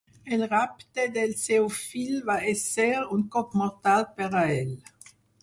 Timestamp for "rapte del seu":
0.51-1.67